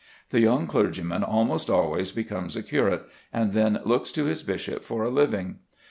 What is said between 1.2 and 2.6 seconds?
almost always becomes